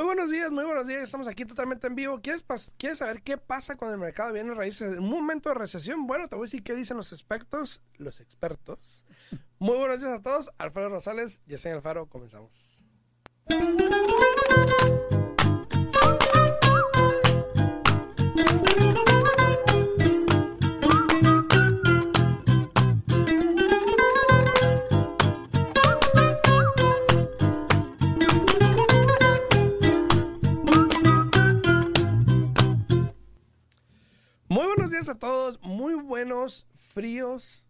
[0.00, 1.02] Muy buenos días, muy buenos días.
[1.02, 2.22] Estamos aquí totalmente en vivo.
[2.22, 2.42] ¿Quieres,
[2.78, 6.06] ¿Quieres saber qué pasa con el mercado de bienes raíces en un momento de recesión?
[6.06, 7.82] Bueno, te voy a decir qué dicen los expertos.
[7.98, 9.04] Los expertos.
[9.58, 10.50] Muy buenos días a todos.
[10.56, 12.80] Alfredo Rosales, Yesenia Alfaro, comenzamos.
[35.10, 37.66] A todos, muy buenos, fríos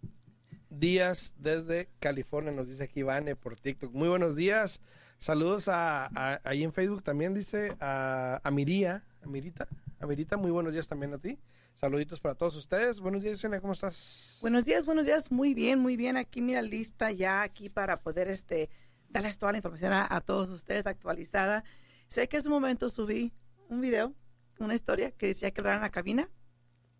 [0.68, 3.94] días desde California, nos dice aquí Vane por TikTok.
[3.94, 4.82] Muy buenos días,
[5.18, 9.66] saludos a, ahí en Facebook también dice a, a Miría, Mirita,
[10.00, 11.38] a Mirita, muy buenos días también a ti.
[11.72, 13.00] Saluditos para todos ustedes.
[13.00, 14.36] Buenos días, Yesenia, ¿cómo estás?
[14.42, 16.18] Buenos días, buenos días, muy bien, muy bien.
[16.18, 18.68] Aquí mira lista ya aquí para poder este
[19.08, 21.64] darles toda la información a, a todos ustedes actualizada.
[22.08, 23.32] Sé que en su momento subí
[23.70, 24.12] un video,
[24.58, 26.28] una historia que decía que hablaran la cabina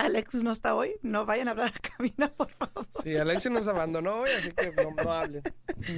[0.01, 2.87] Alexis no está hoy, no vayan a hablar a cabina, por favor.
[3.03, 4.73] Sí, Alexis nos abandonó hoy, así que
[5.05, 5.43] no, hablen,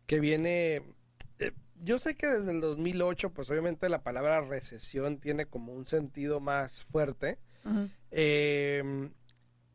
[0.06, 0.94] que viene...
[1.38, 5.87] Eh, yo sé que desde el 2008, pues obviamente la palabra recesión tiene como un
[5.87, 7.38] sentido más fuerte
[8.11, 9.12] Em,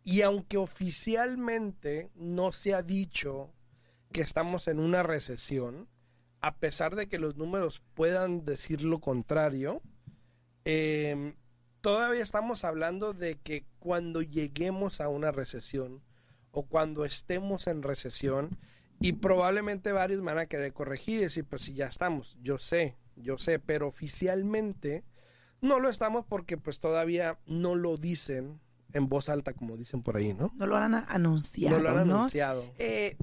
[0.04, 3.52] y aunque oficialmente no se ha dicho
[4.12, 5.88] que estamos en una recesión,
[6.42, 9.82] a pesar de que los números puedan decir lo contrario,
[10.66, 11.36] em,
[11.82, 16.02] todavía estamos hablando de que cuando lleguemos a una recesión
[16.52, 18.58] o cuando estemos en recesión,
[19.00, 22.96] y probablemente varios van a querer corregir y decir, pues si ya estamos, yo sé,
[23.18, 25.04] yo sé, pero oficialmente
[25.64, 28.60] no lo estamos porque pues todavía no lo dicen
[28.92, 30.54] en voz alta como dicen por ahí, ¿no?
[30.56, 31.78] No lo han anunciado.
[31.78, 32.66] No lo han anunciado.
[32.78, 33.18] Eh,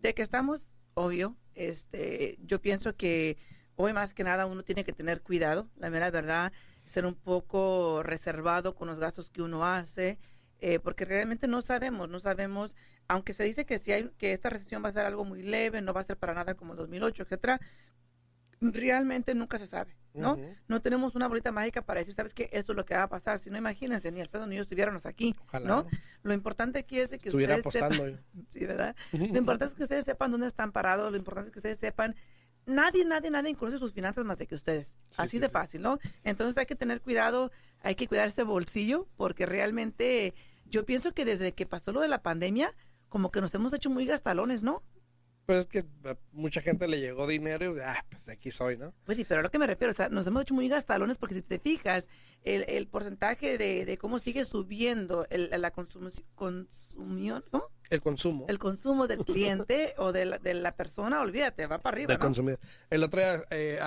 [0.00, 3.38] de que estamos, obvio, este, yo pienso que
[3.74, 6.52] hoy más que nada uno tiene que tener cuidado, la mera verdad,
[6.84, 10.18] ser un poco reservado con los gastos que uno hace,
[10.60, 12.76] eh, porque realmente no sabemos, no sabemos,
[13.08, 15.80] aunque se dice que si hay que esta recesión va a ser algo muy leve,
[15.80, 17.60] no va a ser para nada como 2008, etcétera,
[18.60, 20.38] realmente nunca se sabe, ¿no?
[20.68, 22.48] No tenemos una bolita mágica para decir, ¿sabes qué?
[22.52, 23.38] Esto es lo que va a pasar.
[23.38, 25.34] Si no, imagínense, ni Alfredo ni yo estuviéramos aquí,
[25.64, 25.86] ¿no?
[26.22, 28.24] Lo importante aquí es que ustedes sepan...
[28.48, 28.96] sí, ¿verdad?
[29.12, 32.14] Lo importante es que ustedes sepan dónde están parados, lo importante es que ustedes sepan...
[32.66, 34.96] Nadie, nadie, nadie conoce sus finanzas más de que ustedes.
[35.16, 36.00] Así de fácil, ¿no?
[36.24, 40.34] Entonces hay que tener cuidado, hay que cuidar ese bolsillo, porque realmente
[40.64, 42.74] yo pienso que desde que pasó lo de la pandemia,
[43.08, 44.82] como que nos hemos hecho muy gastalones, ¿no?
[45.46, 48.76] Pues es que a mucha gente le llegó dinero y, ah, pues de aquí soy,
[48.76, 48.92] ¿no?
[49.04, 51.18] Pues sí, pero a lo que me refiero, o sea, nos hemos hecho muy gastalones
[51.18, 52.08] porque si te fijas,
[52.42, 57.70] el, el porcentaje de, de, cómo sigue subiendo el, la consumión, ¿no?
[57.90, 58.46] El consumo.
[58.48, 62.08] El consumo del cliente o de la, de la, persona, olvídate, va para arriba.
[62.08, 62.58] Del consumidor.
[62.90, 63.78] El otro día, eh,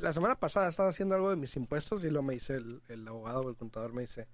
[0.00, 3.06] la semana pasada estaba haciendo algo de mis impuestos y lo me dice el, el
[3.06, 4.26] abogado o el contador, me dice,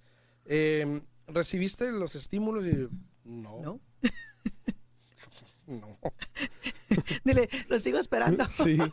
[0.45, 2.65] eh, ¿recibiste los estímulos?
[2.65, 2.89] Y
[3.23, 3.61] no.
[3.61, 3.79] ¿No?
[5.79, 5.97] No.
[7.23, 8.49] Dile, lo sigo esperando.
[8.49, 8.77] Sí.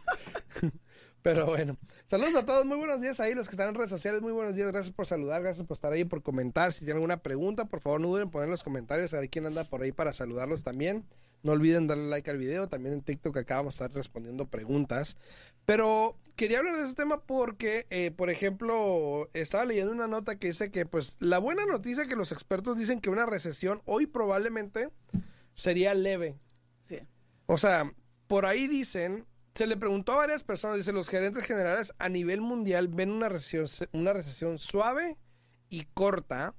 [1.22, 4.22] Pero bueno, saludos a todos, muy buenos días ahí, los que están en redes sociales,
[4.22, 7.18] muy buenos días, gracias por saludar, gracias por estar ahí, por comentar, si tienen alguna
[7.18, 9.82] pregunta, por favor no duden en poner en los comentarios, a ver quién anda por
[9.82, 11.04] ahí para saludarlos también.
[11.42, 15.16] No olviden darle like al video, también en TikTok acá vamos a estar respondiendo preguntas.
[15.64, 20.48] Pero quería hablar de ese tema porque, eh, por ejemplo, estaba leyendo una nota que
[20.48, 24.90] dice que, pues, la buena noticia que los expertos dicen que una recesión hoy probablemente
[25.54, 26.36] sería leve
[26.80, 26.98] Sí.
[27.46, 27.92] O sea,
[28.26, 32.40] por ahí dicen, se le preguntó a varias personas, dice, los gerentes generales a nivel
[32.40, 35.18] mundial ven una recesión, una recesión suave
[35.68, 36.54] y corta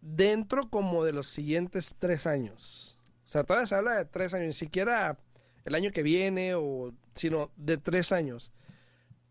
[0.00, 2.98] dentro como de los siguientes tres años.
[3.26, 5.18] O sea, todavía se habla de tres años, ni siquiera
[5.64, 8.52] el año que viene, o, sino de tres años.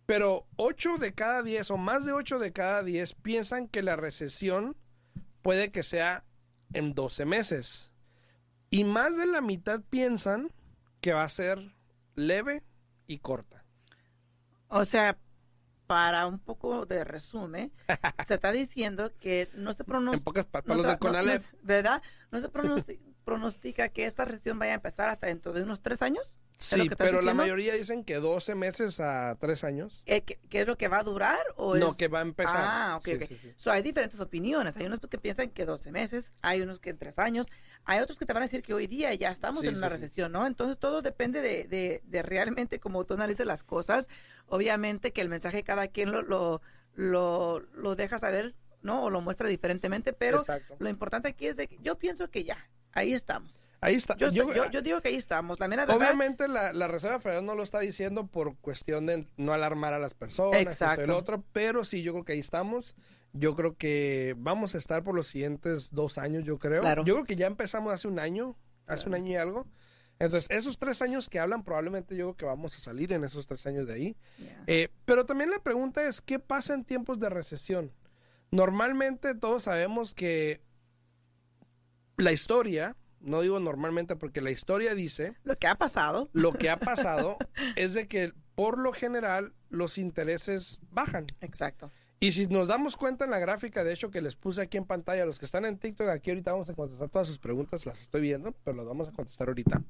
[0.06, 3.96] Pero ocho de cada diez, o más de ocho de cada diez, piensan que la
[3.96, 4.78] recesión
[5.42, 6.24] puede que sea
[6.74, 7.92] en 12 meses.
[8.70, 10.52] Y más de la mitad piensan
[11.02, 11.74] que va a ser
[12.16, 12.64] leve
[13.08, 13.64] y corta.
[14.68, 15.18] O sea,
[15.88, 17.72] para un poco de resumen,
[18.28, 20.18] se está diciendo que no se pronostica.
[20.18, 22.02] En pocas palabras, ¿Verdad?
[22.32, 22.50] No se
[23.28, 26.40] pronostica, que esta recesión vaya a empezar hasta dentro de unos tres años.
[26.58, 30.02] Sí, pero la mayoría dicen que 12 meses a tres años.
[30.06, 31.38] Eh, ¿qué, es lo que va a durar?
[31.58, 32.56] O no, que va a empezar.
[32.58, 33.68] Ah, ok, ok.
[33.68, 34.78] hay diferentes opiniones.
[34.78, 37.48] Hay unos que piensan que 12 meses, hay unos que en tres años,
[37.84, 39.90] hay otros que te van a decir que hoy día ya estamos Sí, en una
[39.90, 40.02] sí, sí.
[40.02, 40.48] recesión, ¿no?
[40.48, 44.08] Entonces todo depende de, de, de realmente cómo tú analices las cosas.
[44.48, 46.62] Obviamente que el mensaje cada quien lo, lo,
[46.96, 49.04] lo, lo deja saber, ¿no?
[49.04, 50.78] O lo muestra diferentemente, pero Exacto.
[50.80, 53.70] lo importante aquí es de que yo pienso que ya, ahí estamos.
[53.80, 54.18] Ahí está.
[54.18, 55.60] Yo, Yo- yo, yo digo que ahí estamos.
[55.60, 59.28] La mera verdad, Obviamente la, la Reserva Federal no lo está diciendo por cuestión de
[59.38, 61.06] no alarmar a las personas, Exacto.
[61.06, 62.96] lo otro, pero sí, yo creo que ahí estamos.
[63.34, 66.82] Yo creo que vamos a estar por los siguientes dos años, yo creo.
[66.82, 67.04] Claro.
[67.06, 68.56] Yo creo que ya empezamos hace un año,
[68.88, 69.68] hace un año y algo.
[70.18, 73.46] Entonces, esos tres años que hablan, probablemente yo creo que vamos a salir en esos
[73.46, 74.16] tres años de ahí.
[74.66, 77.92] Eh, pero también la pregunta es, ¿qué pasa en tiempos de recesión?
[78.50, 80.62] Normalmente todos sabemos que
[82.18, 86.70] la historia, no digo normalmente porque la historia dice, lo que ha pasado, lo que
[86.70, 87.38] ha pasado
[87.76, 91.28] es de que por lo general los intereses bajan.
[91.42, 91.92] exacto.
[92.20, 94.86] Y si nos damos cuenta en la gráfica, de hecho, que les puse aquí en
[94.86, 98.02] pantalla, los que están en TikTok, aquí ahorita vamos a contestar todas sus preguntas, las
[98.02, 99.84] estoy viendo, pero las vamos a contestar ahorita.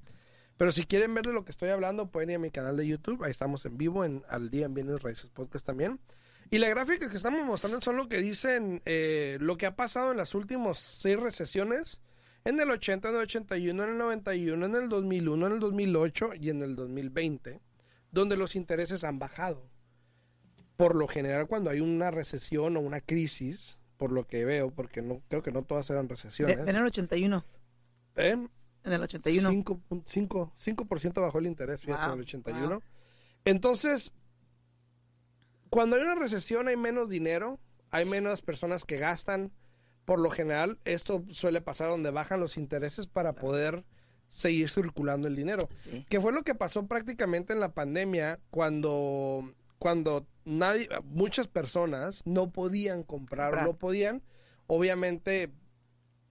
[0.58, 2.86] Pero si quieren ver de lo que estoy hablando, pueden ir a mi canal de
[2.86, 6.02] YouTube, ahí estamos en vivo, en Al Día en Bienes Raíces Podcast también.
[6.50, 10.12] Y la gráfica que estamos mostrando son lo que dicen, eh, lo que ha pasado
[10.12, 12.02] en las últimas seis recesiones,
[12.50, 16.30] en el 80, en el 81, en el 91, en el 2001, en el 2008
[16.40, 17.62] y en el 2020,
[18.12, 19.70] donde los intereses han bajado
[20.78, 25.02] por lo general cuando hay una recesión o una crisis, por lo que veo, porque
[25.02, 27.44] no creo que no todas eran De- recesiones, en el 81.
[28.16, 28.32] ¿eh?
[28.84, 29.50] En el 81.
[29.50, 32.70] 5, 5, 5% bajó el interés fíjate, en Wow, el 81.
[32.70, 32.82] wow.
[33.44, 34.14] Entonces,
[35.70, 37.60] cuando hay una recesión hay menos dinero,
[37.90, 39.52] hay menos personas que gastan.
[40.08, 43.84] Por lo general, esto suele pasar donde bajan los intereses para poder
[44.30, 45.68] seguir circulando el dinero.
[45.70, 46.06] Sí.
[46.08, 52.52] Que fue lo que pasó prácticamente en la pandemia cuando, cuando nadie, muchas personas no
[52.54, 53.68] podían comprar, Comprar.
[53.68, 54.24] o no podían.
[54.68, 55.52] Obviamente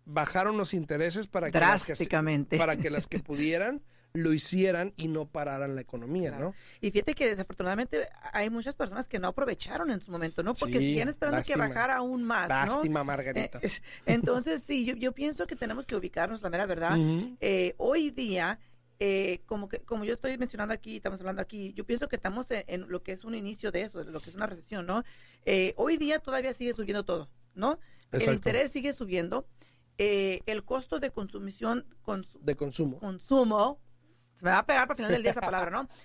[0.06, 2.56] bajaron los intereses para que, las que, Drásticamente.
[2.56, 3.82] para que las que pudieran
[4.17, 6.47] lo hicieran y no pararan la economía, Claro.
[6.47, 6.55] ¿no?
[6.81, 10.55] Y fíjate que desafortunadamente hay muchas personas que no aprovecharon en su momento, ¿no?
[10.55, 11.65] Porque Sí, siguen esperando lástima.
[11.65, 12.75] que bajara aún más, ¿no?
[12.75, 13.59] Lástima, Margarita.
[13.63, 13.71] Eh,
[14.07, 16.97] entonces, sí, yo, yo pienso que tenemos que ubicarnos, la mera verdad.
[17.41, 18.59] Eh, hoy día,
[18.99, 22.50] eh, como que como yo estoy mencionando aquí, estamos hablando aquí, yo pienso que estamos
[22.50, 24.87] en, en lo que es un inicio de eso, de lo que es una recesión,
[24.87, 25.05] ¿no?
[25.45, 27.79] Eh, hoy día todavía sigue subiendo todo, ¿no?
[28.12, 29.47] El interés sigue subiendo.
[29.99, 32.99] eh, el costo de consumición, cons- De consumo.
[32.99, 33.81] consumo,
[34.37, 35.88] se me va a pegar para el final del día esa palabra, ¿no?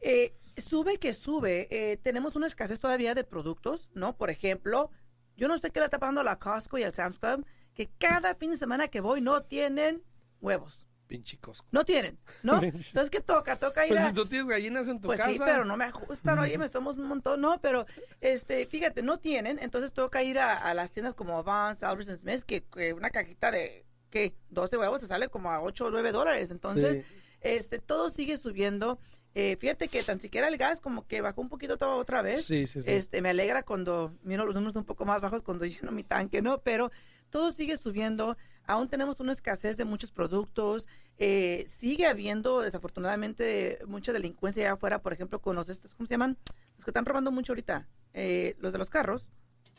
[0.00, 4.16] Eh, sube que sube, eh, tenemos una escasez todavía de productos, ¿no?
[4.16, 4.90] Por ejemplo,
[5.36, 7.88] yo no sé qué le está pagando a la Costco y al Sam's Club, que
[7.98, 10.02] cada fin de semana que voy no tienen
[10.40, 10.86] huevos.
[11.08, 11.66] Pinche Costco.
[11.72, 12.62] No tienen, ¿no?
[12.62, 13.56] Entonces, ¿qué toca?
[13.58, 14.08] Toca ir Pues a...
[14.08, 15.32] si tú tienes gallinas en tu Pues casa.
[15.32, 17.86] sí, pero no me ajustan, oye, me somos un montón, no, pero
[18.20, 22.42] este, fíjate, no tienen, entonces toca ir a, a las tiendas como Vance, Albertsons Smith,
[22.42, 24.36] que, que una cajita de, ¿qué?
[24.50, 27.22] 12 huevos se sale como a 8 o 9 dólares, entonces, Sí.
[27.54, 28.98] Este, todo sigue subiendo,
[29.38, 32.46] Eh, fíjate que tan siquiera el gas como que bajó un poquito todo otra vez,
[32.46, 32.88] Sí, sí, sí.
[32.90, 36.40] este, me alegra cuando miro los números un poco más bajos cuando lleno mi tanque,
[36.40, 36.62] ¿no?
[36.62, 36.90] Pero
[37.28, 40.88] todo sigue subiendo, aún tenemos una escasez de muchos productos,
[41.18, 46.14] eh, sigue habiendo desafortunadamente mucha delincuencia allá afuera, por ejemplo, con los estos, ¿cómo se
[46.14, 46.38] llaman?
[46.76, 49.28] Los que están robando mucho ahorita, eh, los de los carros,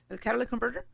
[0.09, 0.85] el catalytic converter.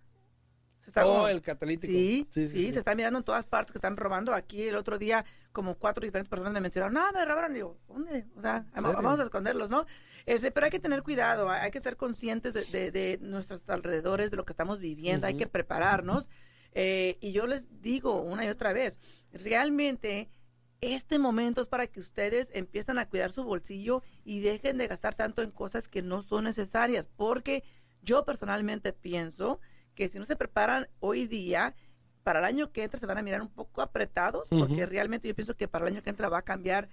[0.84, 1.92] Se está oh, como- el catalítico.
[1.94, 4.34] Sí, sí, se está mirando en todas partes que están robando.
[4.34, 5.24] Aquí el otro día,
[5.54, 7.56] como cuatro diferentes personas me mencionaron, no, me robaron.
[7.56, 8.26] Y yo, ¿dónde?
[8.36, 8.92] O sea, ¿Serio?
[8.94, 9.86] vamos a esconderlos, ¿no?
[10.26, 14.30] Este, pero hay que tener cuidado, hay que ser conscientes de, de- de nuestros alrededores,
[14.30, 16.30] de lo que estamos viviendo, hay que prepararnos.
[16.74, 19.00] Eh, y yo les digo una y otra vez,
[19.32, 20.30] realmente
[20.82, 25.16] este momento es para que ustedes empiecen a cuidar su bolsillo y dejen de gastar
[25.16, 27.64] tanto en cosas que no son necesarias, porque
[28.02, 29.62] yo personalmente pienso
[29.96, 31.76] que si no se preparan hoy día,
[32.24, 35.36] para el año que entra se van a mirar un poco apretados, porque realmente yo
[35.36, 36.90] pienso que para el año que entra va a cambiar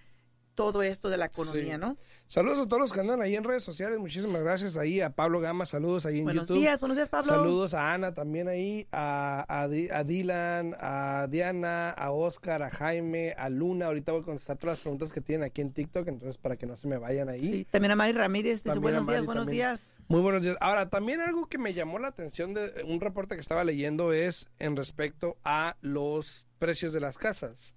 [0.61, 1.81] todo esto de la economía, Sí.
[1.81, 1.97] ¿no?
[2.26, 3.99] Saludos a todos los que andan ahí en redes sociales.
[3.99, 5.64] Muchísimas gracias ahí a Pablo Gama.
[5.67, 6.61] Saludos ahí en Buenos YouTube.
[6.61, 7.33] días, buenos días, Pablo.
[7.33, 13.35] Saludos a Ana también ahí, a, a, a Dylan, a Diana, a Oscar, a Jaime,
[13.38, 13.87] a Luna.
[13.87, 16.67] Ahorita voy a contestar todas las preguntas que tienen aquí en TikTok, entonces para que
[16.67, 17.40] no se me vayan ahí.
[17.40, 19.67] Sí, también a Mari Ramírez dice buenos días, buenos también.
[19.69, 19.95] días.
[20.09, 20.57] Muy buenos días.
[20.61, 24.47] Ahora, también algo que me llamó la atención de un reporte que estaba leyendo es
[24.59, 27.75] en respecto a los precios de las casas.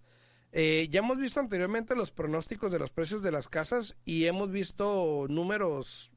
[0.56, 4.52] Eh, ya hemos visto anteriormente los pronósticos de los precios de las casas y hemos
[4.52, 6.14] visto números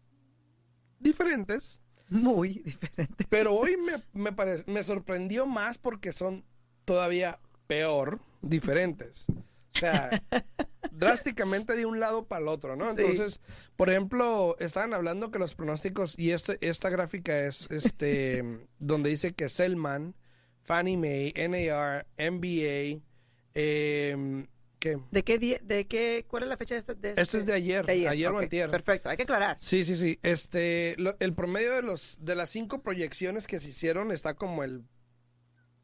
[1.00, 3.26] diferentes, Muy diferente.
[3.30, 4.34] pero hoy me, me,
[4.66, 6.44] me sorprendió más porque son
[6.84, 9.24] todavía peor diferentes.
[9.74, 10.22] O sea,
[10.90, 12.92] drásticamente de un lado para el otro, ¿no?
[12.92, 13.00] Sí.
[13.00, 13.40] Entonces,
[13.76, 18.42] por ejemplo, estaban hablando que los pronósticos, y este, esta gráfica es este
[18.78, 20.14] donde dice que Selman,
[20.62, 23.00] Fannie Mae, NAR, MBA
[23.58, 24.46] Eh,
[24.78, 24.98] ¿Qué?
[25.10, 26.94] ¿De qué día, de qué, cuál es la fecha de este?
[26.94, 28.70] De Este es de ayer, ayer o ok, antier.
[28.70, 29.56] Perfecto, hay que aclarar.
[29.58, 30.18] Sí, sí, sí.
[30.22, 34.62] Este, lo- el promedio de los de las cinco proyecciones que se hicieron está como
[34.64, 34.84] el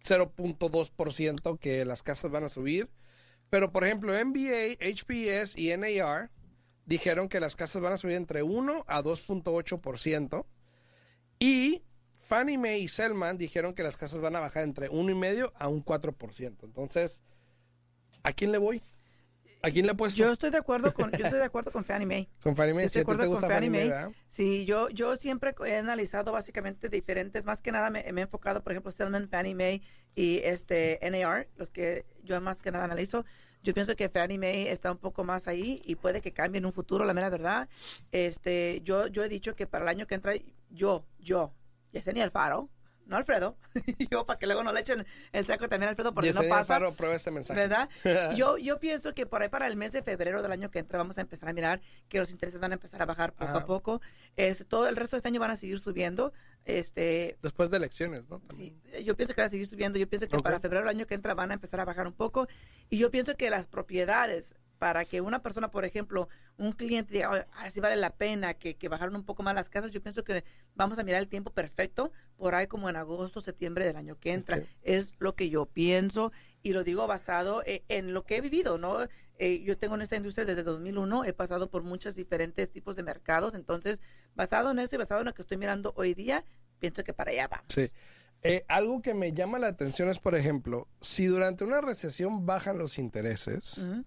[0.04, 2.90] 0.2% que las casas van a subir.
[3.50, 6.30] Pero por ejemplo, NBA, HPS y NAR
[6.86, 10.46] dijeron que las casas van a subir entre 1 a 2.8%.
[11.38, 11.82] Y
[12.20, 15.84] Fannie Mae y Selman dijeron que las casas van a bajar entre 1,5 a un
[15.84, 16.64] 4%.
[16.64, 17.22] Entonces,
[18.22, 18.82] ¿a quién le voy?
[19.64, 20.18] ¿A quién le he puesto?
[20.18, 22.28] Yo estoy de acuerdo con, yo estoy de acuerdo con Fannie Mae.
[22.42, 22.86] con Fannie Mae.
[22.86, 24.12] Estoy ¿Sí de te acuerdo con gusta Fannie Mae.
[24.26, 28.62] Sí, yo, yo siempre he analizado básicamente diferentes, más que nada me, me he enfocado,
[28.62, 29.82] por ejemplo, Stillman, Fannie Mae
[30.16, 33.24] y este NAR, los que yo más que nada analizo.
[33.62, 36.66] Yo pienso que Fannie Mae está un poco más ahí y puede que cambie en
[36.66, 37.68] un futuro, la mera verdad.
[38.10, 40.32] Este, yo, yo he dicho que para el año que entra,
[40.70, 41.54] yo, yo,
[41.92, 42.68] Yesenia Alfaro,
[43.06, 43.56] no Alfredo,
[44.10, 46.76] yo para que luego no le echen el saco también a Alfredo porque no pasa.
[46.76, 47.60] Alfaro, prueba este mensaje.
[47.60, 47.88] ¿Verdad?
[48.36, 50.98] Yo, yo pienso que por ahí para el mes de febrero del año que entra
[50.98, 53.58] vamos a empezar a mirar que los intereses van a empezar a bajar poco Ajá.
[53.58, 54.00] a poco.
[54.36, 56.32] Es, todo el resto de este año van a seguir subiendo.
[56.64, 58.40] Este, Después de elecciones, ¿no?
[58.56, 59.04] sí, También.
[59.04, 59.98] yo pienso que van a seguir subiendo.
[59.98, 62.12] Yo pienso que para febrero del año que entra van a empezar a bajar un
[62.14, 62.48] poco.
[62.88, 67.30] Y yo pienso que las propiedades, para que una persona, por ejemplo, un cliente diga,
[67.30, 70.02] "Oye, ahora sí vale la pena que, que bajaron un poco más las casas, yo
[70.02, 70.42] pienso que
[70.74, 74.32] vamos a mirar el tiempo perfecto por ahí como en agosto, septiembre del año que
[74.32, 74.60] entra.
[74.82, 76.32] Es lo que yo pienso
[76.64, 78.96] y lo digo basado eh, en lo que he vivido, ¿no?
[79.38, 83.04] Eh, yo tengo en esta industria desde 2001, he pasado por muchos diferentes tipos de
[83.04, 84.00] mercados, entonces
[84.34, 86.44] basado en eso y basado en lo que estoy mirando hoy día,
[86.80, 87.66] pienso que para allá vamos.
[87.68, 87.88] Sí.
[88.44, 92.76] Eh, algo que me llama la atención es, por ejemplo, si durante una recesión bajan
[92.76, 94.04] los intereses, Ujú.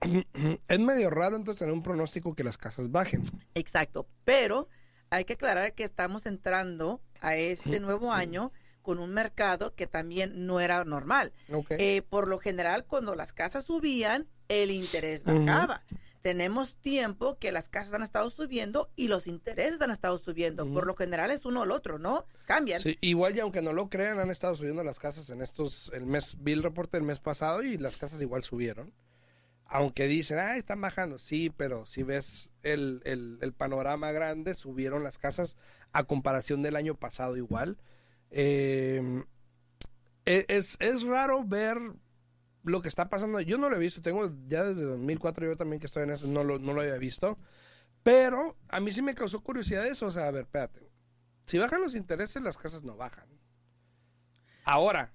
[0.68, 3.22] es medio raro entonces tener un pronóstico que las casas bajen.
[3.54, 4.68] Exacto, pero
[5.10, 8.52] hay que aclarar que estamos entrando a este nuevo año
[8.82, 11.32] con un mercado que también no era normal.
[11.70, 15.82] Eh, por lo general, cuando las casas subían, el interés bajaba.
[16.22, 20.66] Tenemos tiempo que las casas han estado subiendo y los intereses han estado subiendo.
[20.66, 22.24] Por lo general es uno o el otro, ¿no?
[22.44, 22.80] Cambian.
[22.80, 26.06] Sí, igual y aunque no lo crean, han estado subiendo las casas en estos, el
[26.06, 28.92] mes, vi el reporte del mes pasado y las casas igual subieron.
[29.68, 31.18] Aunque dicen, ah, están bajando.
[31.18, 35.56] Sí, pero si ves el, el, panorama grande, subieron las casas
[35.92, 37.78] a comparación del año pasado igual.
[38.30, 39.22] Eh,
[40.24, 41.78] e- es, es raro ver
[42.64, 43.40] lo que está pasando.
[43.40, 46.26] Yo no lo he visto, tengo ya desde 2004, yo también que estoy en eso,
[46.26, 47.38] no lo, no lo había visto.
[48.02, 50.06] Pero a mí sí me causó curiosidad eso.
[50.06, 50.90] O sea, a ver, espérate.
[51.44, 53.28] Si bajan los intereses, las casas no bajan.
[54.64, 55.12] Ahora,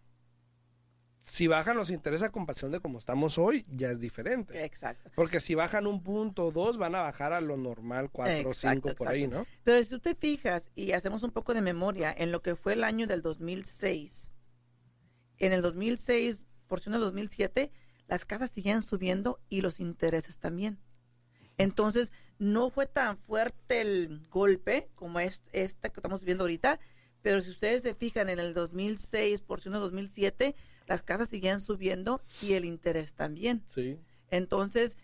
[1.23, 4.65] si bajan los intereses a comparación de como estamos hoy, ya es diferente.
[4.65, 5.09] Exacto.
[5.15, 8.53] Porque si bajan un punto o dos, van a bajar a lo normal, cuatro o
[8.53, 9.47] cinco por ahí, ¿no?
[9.63, 12.73] Pero si tú te fijas y hacemos un poco de memoria en lo que fue
[12.73, 14.33] el año del 2006,
[15.37, 17.71] en el 2006, porción del 2007,
[18.09, 20.77] las casas siguen subiendo y los intereses también.
[21.57, 26.81] Entonces, no fue tan fuerte el golpe como es esta que estamos viviendo ahorita,
[27.21, 30.53] pero si ustedes se fijan en el 2006, porción del 2007,
[30.87, 33.63] las casas siguen subiendo y el interés también.
[33.67, 33.99] Sí.
[34.29, 34.97] Entonces,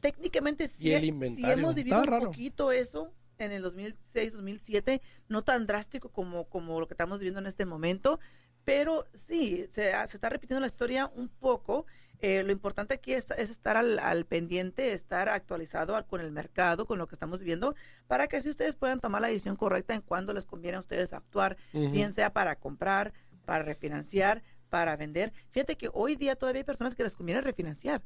[0.00, 1.52] técnicamente sí, inventario.
[1.52, 6.86] hemos vivido un poquito eso en el 2006, 2007, no tan drástico como, como lo
[6.88, 8.18] que estamos viviendo en este momento,
[8.64, 11.86] pero sí, se, se está repitiendo la historia un poco.
[12.20, 16.32] Eh, lo importante aquí es, es estar al, al pendiente, estar actualizado al- con el
[16.32, 17.74] mercado, con lo que estamos viviendo,
[18.06, 21.12] para que así ustedes puedan tomar la decisión correcta en cuándo les conviene a ustedes
[21.12, 23.12] actuar, bien sea para comprar,
[23.44, 25.32] para refinanciar, para vender.
[25.50, 28.02] Fíjate que hoy día todavía hay personas que les conviene refinanciar.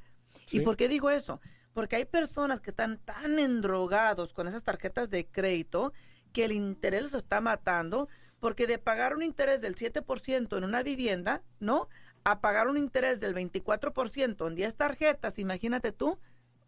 [0.46, 0.58] Sí.
[0.58, 1.40] ¿Y por qué digo eso?
[1.72, 5.92] Porque hay personas que están tan endrogados con esas tarjetas de crédito
[6.32, 10.82] que el interés los está matando, porque de pagar un interés del 7% en una
[10.82, 11.88] vivienda, ¿no?
[12.24, 16.18] A pagar un interés del 24% en 10 tarjetas, imagínate tú.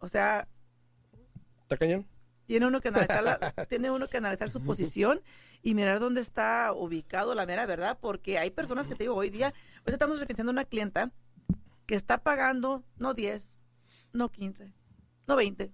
[0.01, 0.49] O sea,
[1.63, 2.07] ¿Está cañón?
[2.47, 5.21] tiene uno que analizar, la- tiene uno que analizar su posición
[5.63, 9.31] y mirar dónde está ubicado la mera verdad, porque hay personas que te digo, hoy
[9.31, 9.55] día,
[9.87, 11.13] hoy estamos refiriendo a una clienta
[11.87, 13.55] que está pagando no 10,
[14.13, 14.75] no 15,
[15.27, 15.73] no 20,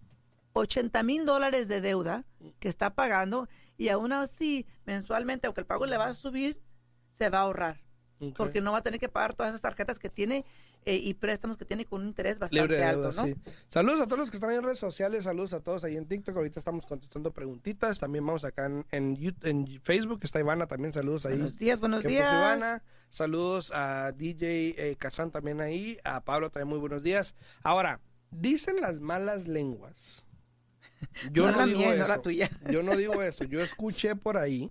[0.52, 2.25] 80 mil dólares de deuda
[2.59, 6.61] que está pagando y aún así mensualmente, aunque el pago le va a subir,
[7.12, 7.83] se va a ahorrar.
[8.37, 10.45] Porque no va a tener que pagar todas esas tarjetas que tiene
[10.85, 13.26] eh, y préstamos que tiene con un interés bastante Libre de alto, deuda, ¿no?
[13.28, 13.35] sí.
[13.66, 16.37] Saludos a todos los que están en redes sociales, saludos a todos ahí en TikTok,
[16.37, 21.26] ahorita estamos contestando preguntitas, también vamos acá en, en, en Facebook, está Ivana, también saludos
[21.26, 21.32] ahí.
[21.35, 22.32] Buenos días, buenos puso días.
[22.32, 22.82] Ivana.
[23.11, 27.35] Saludos a DJ eh, Kazan también ahí, a Pablo también muy buenos días.
[27.62, 30.25] Ahora, dicen las malas lenguas.
[31.32, 32.12] Yo No no, la digo mía y no eso.
[32.16, 32.50] la tuya.
[32.70, 33.44] Yo no digo eso.
[33.44, 34.70] Yo escuché por ahí.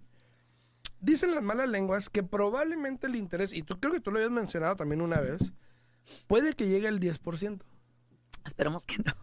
[1.00, 4.32] Dicen las malas lenguas que probablemente el interés, y tú creo que tú lo habías
[4.32, 5.54] mencionado también una vez,
[6.28, 7.60] puede que llegue al 10%.
[8.46, 9.14] Esperemos que no.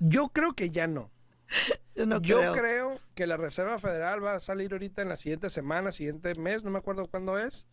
[0.00, 1.10] Yo creo que ya no.
[1.94, 2.52] Yo no Yo creo.
[2.54, 3.00] creo.
[3.14, 6.70] que la Reserva Federal va a salir ahorita en la siguiente semana, siguiente mes, no
[6.70, 7.66] me acuerdo cuándo es.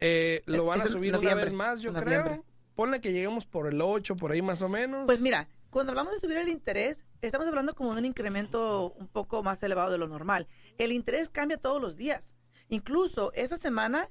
[0.00, 2.22] Eh, lo Eh, van a es subir una vez más, yo noviembre.
[2.22, 2.44] creo.
[2.74, 5.04] Ponle que lleguemos por el 8, por ahí más o menos.
[5.06, 9.06] Pues mira, cuando hablamos de subir el interés, estamos hablando como de un incremento un
[9.08, 10.48] poco más elevado de lo normal.
[10.78, 12.34] El interés cambia todos los días.
[12.68, 14.08] Incluso esa semana,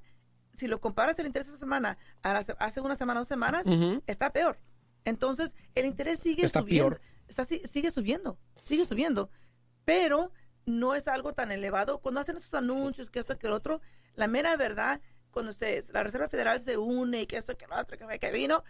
[0.59, 3.65] si lo comparas el interés esa semana a la hace una semana o dos semanas,
[4.07, 4.59] está peor.
[5.05, 6.89] Entonces, el interés sigue Está subiendo.
[6.97, 7.01] peor.
[7.27, 9.29] Está, si- sigue subiendo, sigue subiendo.
[9.85, 10.31] Pero
[10.65, 11.99] no es algo tan elevado.
[11.99, 13.81] Cuando hacen esos anuncios, que esto, que lo otro,
[14.15, 15.01] la mera verdad,
[15.31, 18.31] cuando se, la Reserva Federal se une y que esto, que lo otro, que, que
[18.31, 18.63] vino,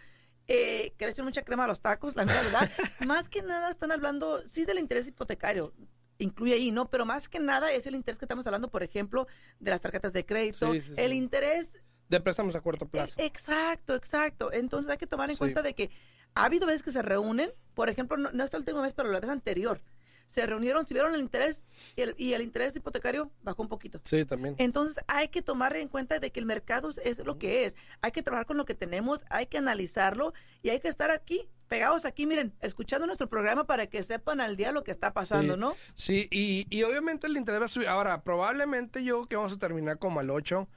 [0.46, 2.70] eh, que le echan mucha crema a los tacos, la mera verdad,
[3.06, 5.74] más que nada están hablando, sí, del interés hipotecario.
[6.18, 6.90] Incluye ahí, ¿no?
[6.90, 9.26] Pero más que nada es el interés que estamos hablando, por ejemplo,
[9.58, 10.70] de las tarjetas de crédito.
[10.72, 11.78] Sí, sí, el interés
[12.10, 13.14] De préstamos a corto plazo.
[13.18, 14.52] e- Exacto, exacto.
[14.52, 15.38] Entonces hay que tomar en Sí.
[15.38, 15.90] cuenta de que
[16.34, 19.20] ha habido veces que se reúnen, por ejemplo, no, no esta última vez, pero la
[19.20, 19.80] vez anterior,
[20.26, 21.64] se reunieron, tuvieron el interés
[21.96, 24.00] y el, y el interés hipotecario bajó un poquito.
[24.04, 24.54] Sí, también.
[24.58, 27.76] Entonces hay que tomar en cuenta de que el mercado es lo que es.
[28.00, 31.48] Hay que trabajar con lo que tenemos, hay que analizarlo y hay que estar aquí,
[31.66, 35.54] pegados aquí, miren, escuchando nuestro programa para que sepan al día lo que está pasando,
[35.54, 35.60] Sí.
[35.60, 35.74] ¿no?
[35.94, 37.88] Sí, y, y obviamente el interés va a subir.
[37.88, 40.68] Ahora, probablemente yo que vamos a terminar como al 8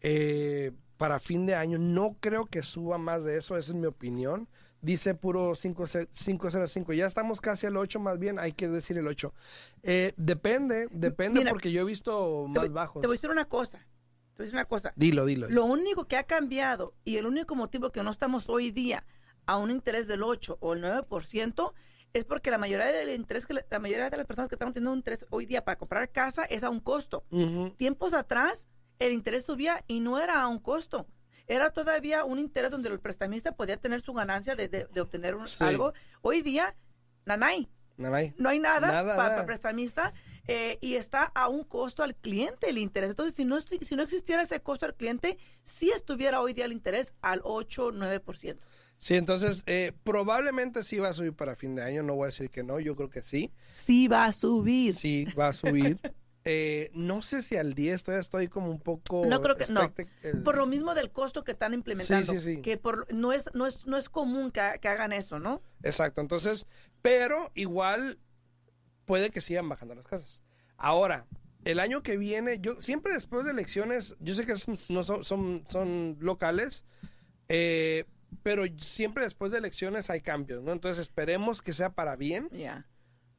[0.00, 1.78] eh, para fin de año.
[1.78, 4.48] No creo que suba más de eso, esa es mi opinión.
[4.82, 6.92] Dice puro 5, 505.
[6.92, 9.32] Ya estamos casi al 8 más bien, hay que decir el 8.
[9.82, 13.00] Eh, depende, depende Mira, porque yo he visto Te más voy- bajos.
[13.02, 13.78] Te voy a decir una cosa.
[13.78, 13.84] Te
[14.38, 14.92] voy a decir una cosa.
[14.96, 15.48] Dilo, dilo.
[15.48, 19.04] Lo único que ha cambiado y el único motivo que no estamos hoy día
[19.46, 21.72] a un interés del 8 o el 9%
[22.12, 24.72] es porque la mayoría del interés que la, la mayoría de las personas que están
[24.72, 27.24] teniendo un interés hoy día para comprar casa es a un costo.
[27.30, 27.70] Ujú.
[27.76, 31.06] Tiempos atrás el interés subía y no era a un costo.
[31.48, 35.34] Era todavía un interés donde el prestamista podía tener su ganancia de, de- de obtener
[35.36, 35.62] un- Sí.
[35.62, 35.92] algo.
[36.22, 36.74] Hoy día,
[37.24, 38.34] nanay, Nanay.
[38.36, 40.12] no hay nada, Nada, para, el prestamista
[40.48, 43.10] eh, y está a un costo al cliente el interés.
[43.10, 46.72] Entonces, si no, si no existiera ese costo al cliente, sí estuviera hoy día el
[46.72, 48.58] interés al 8 9%.
[48.98, 52.02] Sí, entonces eh, probablemente sí va a subir para fin de año.
[52.02, 53.52] No voy a decir que no, yo creo que sí.
[53.72, 54.94] Sí va a subir.
[54.94, 55.98] Sí, va a subir.
[56.48, 59.24] Eh, no sé si al 10 todavía estoy como un poco...
[59.26, 59.92] No creo que- no.
[60.22, 62.32] el- Por lo mismo del costo que están implementando.
[62.32, 62.62] Sí, sí, sí.
[62.62, 65.60] Que por, no, es, no, es, no es común que, ha- que hagan eso, ¿no?
[65.82, 66.66] Exacto, entonces,
[67.02, 68.18] pero igual
[69.06, 70.40] puede que sigan bajando las casas.
[70.76, 71.26] Ahora,
[71.64, 75.24] el año que viene, yo siempre después de elecciones, yo sé que es- no son,
[75.24, 76.84] son, son locales,
[77.48, 78.04] eh,
[78.44, 80.70] pero siempre después de elecciones hay cambios, ¿no?
[80.72, 82.86] Entonces esperemos que sea para bien, Ya.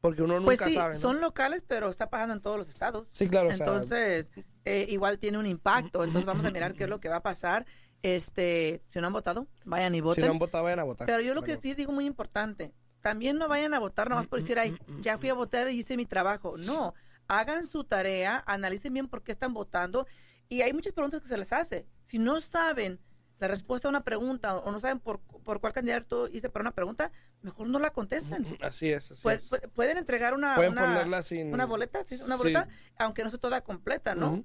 [0.07, 0.99] Porque uno nunca Pues sí, sabe, ¿no?
[1.01, 3.09] son locales, pero está pasando en todos los estados.
[3.11, 4.31] Sí, claro, o sea, Entonces,
[4.63, 6.05] eh, igual tiene un impacto.
[6.05, 7.65] Entonces, vamos a mirar qué es lo que va a pasar.
[8.03, 10.25] Este, si no han votado, vayan y si voten.
[10.27, 11.07] no han votado, vayan a votar.
[11.07, 14.39] Pero yo lo que sí digo muy importante, también no vayan a votar nomás por
[14.39, 16.55] decir, ay, ya fui a votar y hice mi trabajo.
[16.57, 16.93] No,
[17.27, 20.07] hagan su tarea, analicen bien por qué están votando.
[20.47, 21.85] Y hay muchas preguntas que se les hace.
[22.05, 23.01] Si no saben
[23.39, 26.71] la respuesta a una pregunta o no saben por, por cuál candidato hice para una
[26.71, 28.45] pregunta, mejor no la contesten.
[28.61, 29.49] Así es, así es.
[29.73, 31.53] pueden entregar una, Pueden una, ponerla sin...
[31.53, 32.15] una boleta, ¿sí?
[32.23, 32.43] una Sí.
[32.43, 34.43] boleta, aunque no sea toda completa, ¿no?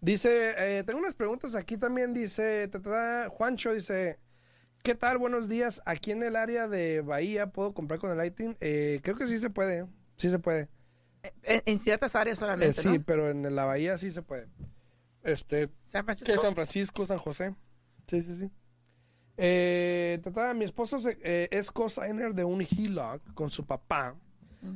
[0.00, 2.68] Dice, eh, tengo unas preguntas aquí también, dice,
[3.30, 4.18] Juancho dice,
[4.82, 5.16] ¿qué tal?
[5.18, 8.56] Buenos días, aquí en el área de Bahía, ¿puedo comprar con el Lighting?
[8.60, 10.68] Eh, creo que sí se puede, sí se puede.
[11.42, 13.04] En, en ciertas áreas Eh, solamente, sí, ¿no?
[13.06, 14.48] pero en la Bahía sí se puede.
[15.22, 16.42] Este, San ¿qué Francisco.
[16.42, 17.54] San Francisco, San José?
[18.06, 18.50] Sí, sí, sí.
[19.36, 24.14] Eh, ta, ta, mi esposo se- eh, es cosigner de un HELOC con su papá.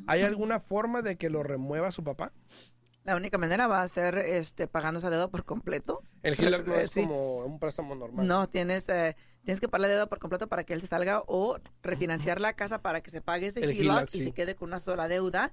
[0.06, 2.32] ¿Hay alguna forma de que lo remueva su papá?
[3.04, 6.02] La única manera va a ser este, pagando esa deuda por completo.
[6.22, 7.00] El HELOC no Eh, es sí.
[7.02, 8.26] como un préstamo normal.
[8.26, 11.22] No, tienes, eh, tienes que pagar la deuda por completo para que él se salga
[11.26, 14.24] o refinanciar la casa para que se pague ese El HELOC HELOC, y sí.
[14.26, 15.52] se quede con una sola deuda.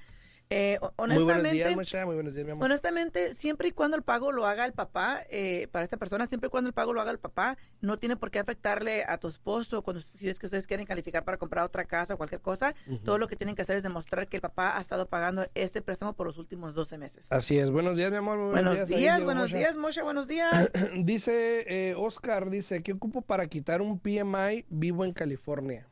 [0.51, 2.65] Eh, ho- Muy buenos días, honestamente, muy buenos días, mi amor.
[2.65, 6.47] honestamente, siempre y cuando el pago lo haga el papá, eh, para esta persona, siempre
[6.47, 9.27] y cuando el pago lo haga el papá, no tiene por qué afectarle a tu
[9.27, 12.75] esposo cuando si es que ustedes quieren calificar para comprar otra casa o cualquier cosa.
[13.03, 15.81] Todo lo que tienen que hacer es demostrar que el papá ha estado pagando este
[15.81, 17.31] préstamo por los últimos 12 meses.
[17.31, 17.71] Así es.
[17.71, 18.37] Buenos días, mi amor.
[18.37, 20.71] muy Buenos días, buenos días, Moshe, buenos días.
[21.03, 25.87] Dice eh, Oscar, dice, ¿qué ocupo para quitar un PMI vivo en California?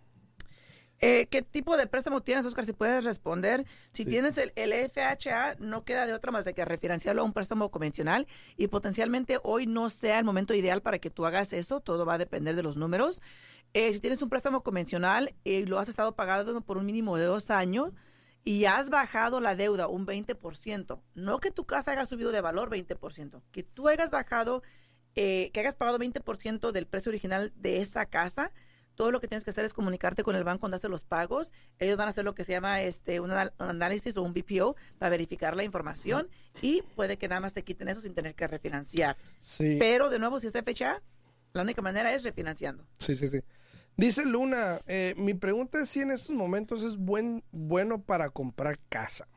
[1.05, 2.65] Eh, ¿Qué tipo de préstamo tienes, Oscar?
[2.65, 3.65] Si puedes responder.
[3.91, 4.09] Si Sí.
[4.09, 7.69] tienes el, el FHA, no queda de otra más de que refinanciarlo a un préstamo
[7.71, 11.81] convencional y potencialmente hoy no sea el momento ideal para que tú hagas eso.
[11.81, 13.21] Todo va a depender de los números.
[13.73, 17.25] Eh, si tienes un préstamo convencional y lo has estado pagando por un mínimo de
[17.25, 17.91] dos años
[18.45, 22.69] y has bajado la deuda un 20%, no que tu casa haya subido de valor
[22.69, 24.63] 20%, que tú hayas bajado,
[25.15, 28.53] eh, que hayas pagado 20% del precio original de esa casa,
[28.95, 31.51] todo lo que tienes que hacer es comunicarte con el banco cuando haces los pagos.
[31.79, 34.33] Ellos van a hacer lo que se llama este un, anal- un análisis o un
[34.33, 36.29] BPO para verificar la información
[36.61, 39.17] y puede que nada más te quiten eso sin tener que refinanciar.
[39.39, 39.77] Sí.
[39.79, 41.01] Pero de nuevo, si está fecha,
[41.53, 42.85] la única manera es refinanciando.
[42.99, 43.39] Sí, sí, sí.
[43.95, 48.79] Dice Luna, eh, mi pregunta es si en estos momentos es buen, bueno para comprar
[48.89, 49.27] casa.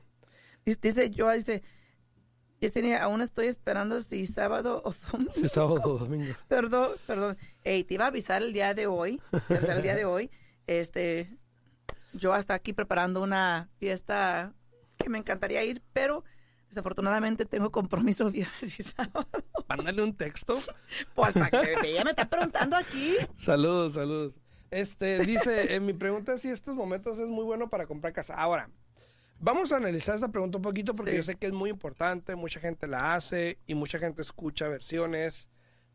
[0.65, 1.63] Dice- Dice yo, dice,
[2.61, 5.33] Yesenia, aún estoy esperando si sábado o domingo.
[5.33, 6.35] Sí, sábado o domingo.
[6.49, 7.37] Perdón, perdón.
[7.65, 10.31] Ey, te iba a avisar el día de hoy, el día de hoy.
[10.67, 11.37] Este,
[12.15, 14.55] yo hasta aquí preparando una fiesta
[14.97, 16.25] que me encantaría ir, pero
[16.69, 19.29] desafortunadamente tengo compromiso viernes y sábado.
[19.69, 20.59] Mándale un texto.
[21.15, 23.17] Pues para que ella me está preguntando aquí.
[23.37, 24.41] Saludos, saludos.
[24.71, 28.35] Este, dice, eh, mi pregunta es si estos momentos es muy bueno para comprar casa.
[28.35, 28.71] Ahora,
[29.39, 31.17] vamos a analizar esta pregunta un poquito porque Sí.
[31.19, 35.49] yo sé que es muy importante, mucha gente la hace y mucha gente escucha versiones.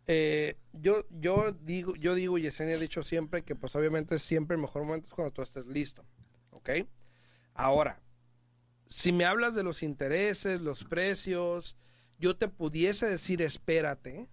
[0.08, 4.56] Eh, yo, yo digo, yo digo, y Yesenia ha dicho siempre que pues obviamente siempre
[4.56, 6.04] el mejor momento es cuando tú estés listo.
[6.52, 6.70] ¿Ok?
[7.54, 8.00] Ahora,
[8.88, 11.76] si me hablas de los intereses, los precios,
[12.20, 14.28] yo te pudiese decir espérate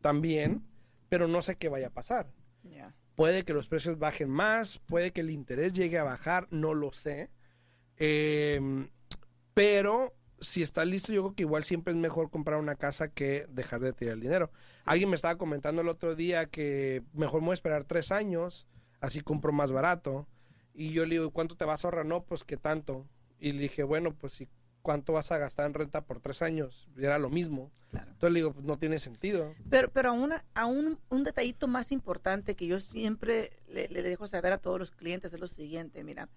[0.00, 0.64] también,
[1.08, 2.30] pero no sé qué vaya a pasar.
[3.16, 6.90] Puede que los precios bajen más, puede que el interés llegue a bajar, no lo
[6.92, 7.28] sé.
[8.00, 8.60] Eh,
[9.54, 13.46] pero si está listo, yo creo que igual siempre es mejor comprar una casa que
[13.50, 14.50] dejar de tirar el dinero.
[14.86, 18.66] Alguien me estaba comentando el otro día que mejor me voy a esperar tres años,
[19.00, 20.26] así compro más barato.
[20.72, 22.06] Y yo le digo, ¿cuánto te vas a ahorrar?
[22.06, 23.06] No, pues que tanto.
[23.38, 24.48] Y le dije, bueno, pues si
[24.82, 27.70] cuánto vas a gastar en renta por tres años, era lo mismo.
[27.90, 28.12] Claro.
[28.12, 29.54] Entonces le digo, pues no tiene sentido.
[29.68, 34.52] Pero, pero aún, aún un detallito más importante que yo siempre le, le dejo saber
[34.52, 36.30] a todos los clientes es lo siguiente, mira,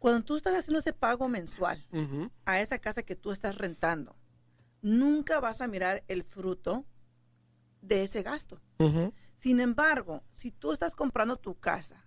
[0.00, 1.86] cuando tú estás haciendo ese pago mensual
[2.46, 4.16] a esa casa que tú estás rentando,
[4.80, 6.86] nunca vas a mirar el fruto
[7.82, 8.60] de ese gasto.
[9.36, 12.04] Sin embargo, si tú estás comprando tu casa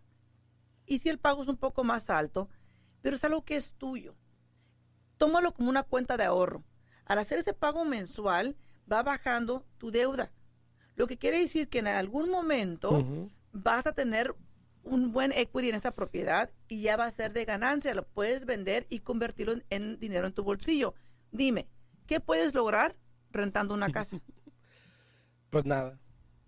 [0.88, 2.50] y si el pago es un poco más alto,
[3.02, 4.16] pero es algo que es tuyo,
[5.18, 6.64] tómalo como una cuenta de ahorro.
[7.06, 8.58] Al hacer ese pago mensual,
[8.92, 10.32] va bajando tu deuda.
[10.96, 13.06] Lo que quiere decir que en algún momento
[13.52, 14.36] vas a tener
[14.84, 17.94] un buen equity en esa propiedad y ya va a ser de ganancia.
[17.94, 20.94] Lo puedes vender y convertirlo en, en dinero en tu bolsillo.
[21.32, 21.68] Dime,
[22.06, 22.96] ¿qué puedes lograr
[23.32, 24.20] rentando una casa?
[25.50, 26.00] Pues nada.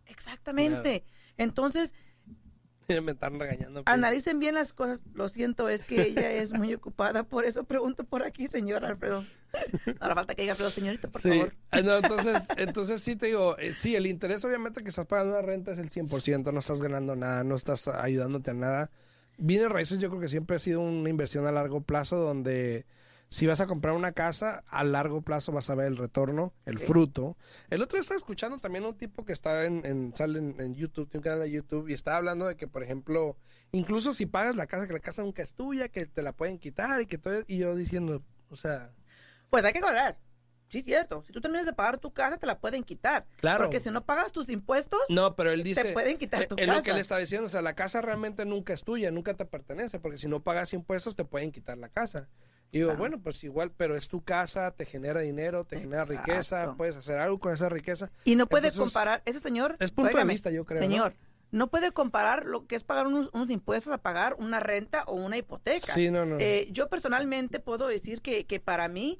[0.07, 1.03] Exactamente.
[1.37, 1.93] Entonces,
[3.03, 3.83] Me están regañando.
[3.83, 5.01] pero- analicen bien las cosas.
[5.13, 7.23] Lo siento, es que ella es muy ocupada.
[7.23, 9.25] Por eso pregunto por aquí, señor Alfredo.
[10.01, 11.55] Ahora falta que diga Alfredo, señorita, por Sí, favor.
[11.71, 15.33] Ah, no, entonces, entonces sí te digo, eh, sí, el interés obviamente que estás pagando
[15.33, 18.91] una renta es el 100%, no estás ganando nada, no estás ayudándote a nada.
[19.37, 22.85] Bienes raíces yo creo que siempre ha sido una inversión a largo plazo donde
[23.29, 26.77] si vas a comprar una casa, a largo plazo vas a ver el retorno, el
[26.77, 26.85] Sí.
[26.85, 27.37] fruto.
[27.69, 30.59] El otro día estaba escuchando también a un tipo que está en, en- sale en,
[30.61, 33.37] en YouTube, tiene un canal de YouTube, y estaba hablando de que, por ejemplo,
[33.71, 36.59] incluso si pagas la casa, que la casa nunca es tuya, que te la pueden
[36.59, 38.91] quitar y que todo, y yo diciendo, o sea,
[39.49, 40.17] Pues hay que aclarar.
[40.67, 41.23] Sí, cierto.
[41.23, 43.25] Si tú terminas de pagar tu casa, te la pueden quitar.
[43.37, 43.63] Claro.
[43.65, 45.83] Porque si no pagas tus impuestos, No, pero él dice.
[45.83, 46.77] te pueden quitar eh, tu es casa.
[46.79, 47.45] lo que él está diciendo.
[47.45, 50.73] O sea, la casa realmente nunca es tuya, nunca te pertenece, porque si no pagas
[50.73, 52.27] impuestos te pueden quitar la casa.
[52.71, 56.73] Y digo, bueno, pues igual, pero es tu casa, te genera dinero, te genera riqueza,
[56.75, 58.11] puedes hacer algo con esa riqueza.
[58.25, 60.85] Y no puede Entonces, comparar, ese señor, es punto de vista, yo creo, ¿no?
[60.85, 61.15] Señor,
[61.51, 61.67] ¿no?
[61.69, 65.37] puede comparar lo que es pagar unos, unos impuestos a pagar una renta o una
[65.37, 65.93] hipoteca.
[65.93, 66.35] Sí, no, no.
[66.39, 69.19] Eh, yo personalmente puedo decir que, que para mí...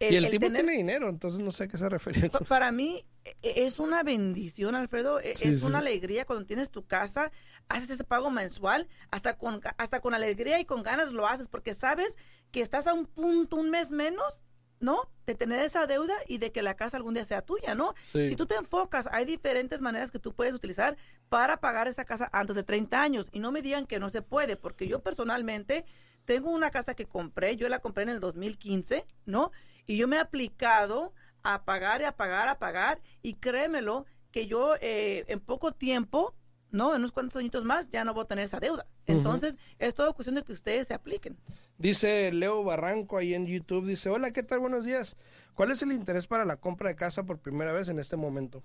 [0.00, 2.28] y el, el tipo tener- tiene dinero, entonces no sé a qué se refiere.
[2.28, 5.20] Pa- Para mí e- es una bendición, Alfredo.
[5.20, 5.66] e- Sí, es sí.
[5.66, 7.30] una alegría cuando tienes tu casa,
[7.68, 11.72] haces ese pago mensual, hasta con, hasta con alegría y con ganas lo haces, porque
[11.72, 12.16] sabes
[12.50, 14.44] que estás a un punto, un mes menos,
[14.80, 15.10] ¿no?
[15.26, 17.94] De tener esa deuda y de que la casa algún día sea tuya, ¿no?
[18.12, 18.28] Sí.
[18.28, 20.96] Si tú te enfocas, hay diferentes maneras que tú puedes utilizar
[21.28, 23.28] para pagar esa casa antes de 30 años.
[23.32, 25.84] Y no me digan que no se puede, porque yo personalmente
[26.24, 29.52] tengo una casa que compré, yo la compré en el 2015, ¿no?
[29.86, 34.46] Y yo me he aplicado a pagar y a pagar, a pagar, y créemelo que
[34.46, 36.34] yo eh, en poco tiempo,
[36.70, 36.90] ¿no?
[36.90, 38.86] En unos cuantos añitos más, ya no voy a tener esa deuda.
[39.06, 41.36] Entonces, es todo cuestión de que ustedes se apliquen.
[41.78, 44.60] Dice Leo Barranco ahí en YouTube, dice, hola, ¿qué tal?
[44.60, 45.16] Buenos días.
[45.54, 48.62] ¿Cuál es el interés para la compra de casa por primera vez en este momento?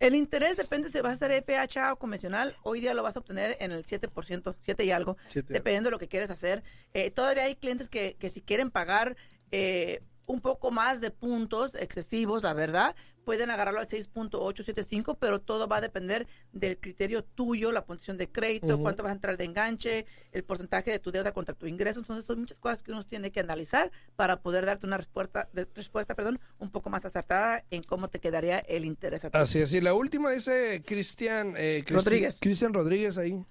[0.00, 2.56] El interés depende si vas a ser FHA o convencional.
[2.64, 5.98] Hoy día lo vas a obtener en el 7%, 7 y algo, dependiendo de lo
[6.00, 6.64] que quieres hacer.
[6.92, 9.16] Eh, todavía hay clientes que, que si quieren pagar
[9.52, 15.68] eh, un poco más de puntos excesivos, la verdad, pueden agarrarlo al 6.875, pero todo
[15.68, 19.44] va a depender del criterio tuyo, la posición de crédito, cuánto vas a entrar de
[19.44, 22.00] enganche, el porcentaje de tu deuda contra tu ingreso.
[22.00, 25.68] Entonces, son muchas cosas que uno tiene que analizar para poder darte una respuesta, de-
[25.74, 29.38] respuesta perdón, un poco más acertada en cómo te quedaría el interés a ti.
[29.38, 32.38] Así es, y la última dice Cristian eh, Rodríguez.
[32.40, 33.44] Cristian Rodríguez ahí.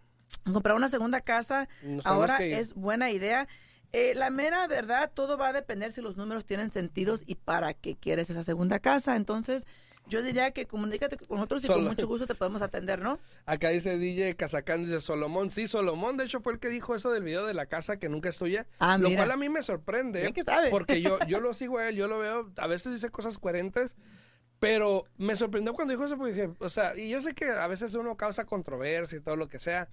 [0.52, 3.48] comprar una segunda casa Nos ahora es buena idea.
[3.93, 7.73] Eh, la mera verdad, todo va a depender si los números tienen sentidos y para
[7.73, 9.15] qué quieres esa segunda casa.
[9.15, 9.67] Entonces,
[10.08, 13.19] yo diría que comunícate con nosotros y con mucho gusto te podemos atender, ¿no?
[13.45, 15.51] Acá dice DJ Cazacán, dice Solomón.
[15.51, 18.10] Sí, Solomón, de hecho, fue el que dijo eso del video de la casa que
[18.10, 18.65] nunca es tuya.
[18.80, 19.21] Ah, lo mira.
[19.21, 20.32] cual a mí me sorprende.
[20.34, 20.69] Que sabe.
[20.69, 23.95] Porque yo, yo lo sigo a él, yo lo veo, a veces dice cosas coherentes,
[24.60, 27.67] pero me sorprendió cuando dijo eso porque dije, o sea, y yo sé que a
[27.67, 29.89] veces uno causa controversia y todo lo que sea,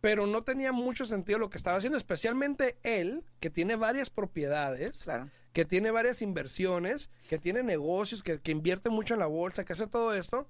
[0.00, 5.04] pero no tenía mucho sentido lo que estaba haciendo, especialmente él, que tiene varias propiedades,
[5.04, 5.28] Claro.
[5.52, 9.72] que tiene varias inversiones, que tiene negocios, que, que invierte mucho en la bolsa, que
[9.74, 10.48] hace todo esto.